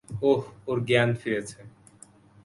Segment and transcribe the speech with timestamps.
[0.21, 1.59] ওহ, ওর জ্ঞান ফিরেছে।